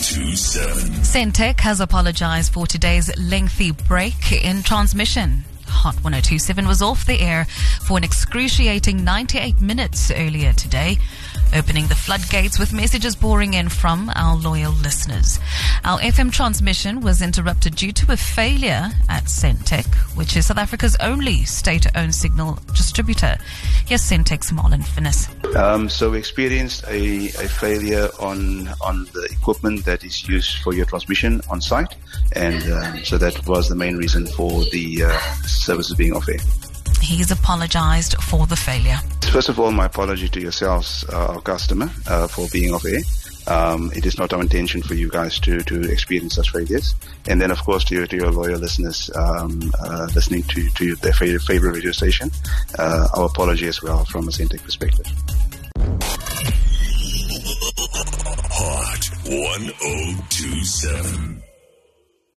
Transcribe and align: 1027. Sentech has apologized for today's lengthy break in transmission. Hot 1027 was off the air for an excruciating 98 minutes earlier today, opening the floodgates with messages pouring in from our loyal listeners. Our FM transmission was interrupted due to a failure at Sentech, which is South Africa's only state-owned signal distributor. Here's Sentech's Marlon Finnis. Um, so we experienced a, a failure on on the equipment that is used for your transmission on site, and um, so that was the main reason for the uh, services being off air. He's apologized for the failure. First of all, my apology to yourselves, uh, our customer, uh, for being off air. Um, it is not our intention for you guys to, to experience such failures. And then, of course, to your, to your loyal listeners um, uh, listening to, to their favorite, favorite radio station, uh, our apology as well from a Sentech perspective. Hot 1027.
1027. 0.00 1.02
Sentech 1.02 1.60
has 1.60 1.78
apologized 1.78 2.54
for 2.54 2.66
today's 2.66 3.14
lengthy 3.18 3.70
break 3.70 4.32
in 4.32 4.62
transmission. 4.62 5.44
Hot 5.66 5.94
1027 5.96 6.66
was 6.66 6.80
off 6.80 7.04
the 7.04 7.20
air 7.20 7.44
for 7.86 7.98
an 7.98 8.04
excruciating 8.04 9.04
98 9.04 9.60
minutes 9.60 10.10
earlier 10.10 10.54
today, 10.54 10.96
opening 11.54 11.86
the 11.88 11.94
floodgates 11.94 12.58
with 12.58 12.72
messages 12.72 13.14
pouring 13.14 13.52
in 13.52 13.68
from 13.68 14.10
our 14.14 14.38
loyal 14.38 14.72
listeners. 14.72 15.38
Our 15.84 15.98
FM 15.98 16.32
transmission 16.32 17.02
was 17.02 17.20
interrupted 17.20 17.76
due 17.76 17.92
to 17.92 18.12
a 18.12 18.16
failure 18.16 18.88
at 19.10 19.24
Sentech, 19.24 19.84
which 20.16 20.34
is 20.34 20.46
South 20.46 20.56
Africa's 20.56 20.96
only 21.00 21.44
state-owned 21.44 22.14
signal 22.14 22.58
distributor. 22.74 23.36
Here's 23.84 24.00
Sentech's 24.00 24.50
Marlon 24.50 24.82
Finnis. 24.82 25.28
Um, 25.56 25.88
so 25.88 26.10
we 26.10 26.18
experienced 26.18 26.84
a, 26.86 27.26
a 27.26 27.48
failure 27.48 28.08
on 28.20 28.68
on 28.80 29.06
the 29.12 29.28
equipment 29.30 29.84
that 29.84 30.04
is 30.04 30.28
used 30.28 30.58
for 30.58 30.72
your 30.74 30.86
transmission 30.86 31.40
on 31.50 31.60
site, 31.60 31.96
and 32.32 32.62
um, 32.70 33.04
so 33.04 33.18
that 33.18 33.46
was 33.46 33.68
the 33.68 33.74
main 33.74 33.96
reason 33.96 34.26
for 34.26 34.64
the 34.66 35.04
uh, 35.04 35.18
services 35.46 35.96
being 35.96 36.12
off 36.12 36.28
air. 36.28 36.38
He's 37.02 37.30
apologized 37.30 38.14
for 38.22 38.46
the 38.46 38.56
failure. 38.56 38.98
First 39.32 39.48
of 39.48 39.58
all, 39.58 39.72
my 39.72 39.86
apology 39.86 40.28
to 40.28 40.40
yourselves, 40.40 41.04
uh, 41.12 41.34
our 41.34 41.40
customer, 41.40 41.90
uh, 42.06 42.26
for 42.28 42.46
being 42.52 42.72
off 42.74 42.84
air. 42.84 43.00
Um, 43.46 43.90
it 43.94 44.06
is 44.06 44.18
not 44.18 44.32
our 44.32 44.40
intention 44.40 44.82
for 44.82 44.94
you 44.94 45.08
guys 45.08 45.38
to, 45.40 45.60
to 45.60 45.82
experience 45.90 46.34
such 46.36 46.50
failures. 46.50 46.94
And 47.28 47.40
then, 47.40 47.50
of 47.50 47.58
course, 47.64 47.84
to 47.84 47.94
your, 47.94 48.06
to 48.06 48.16
your 48.16 48.30
loyal 48.30 48.58
listeners 48.58 49.10
um, 49.14 49.72
uh, 49.80 50.08
listening 50.14 50.42
to, 50.44 50.68
to 50.68 50.94
their 50.96 51.12
favorite, 51.12 51.42
favorite 51.42 51.74
radio 51.74 51.92
station, 51.92 52.30
uh, 52.78 53.08
our 53.14 53.26
apology 53.26 53.66
as 53.66 53.82
well 53.82 54.04
from 54.04 54.28
a 54.28 54.30
Sentech 54.30 54.62
perspective. 54.62 55.06
Hot 58.52 59.04
1027. 59.24 61.09